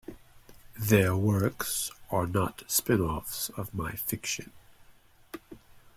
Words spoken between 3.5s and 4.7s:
of my fiction.